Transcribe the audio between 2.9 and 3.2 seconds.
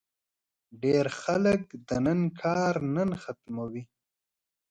نن